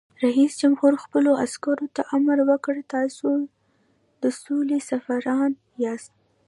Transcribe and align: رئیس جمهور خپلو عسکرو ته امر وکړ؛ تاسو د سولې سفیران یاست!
رئیس 0.25 0.51
جمهور 0.61 0.93
خپلو 1.03 1.31
عسکرو 1.45 1.87
ته 1.95 2.01
امر 2.15 2.37
وکړ؛ 2.49 2.75
تاسو 2.93 3.27
د 4.21 4.23
سولې 4.43 4.79
سفیران 4.89 5.51
یاست! 5.83 6.13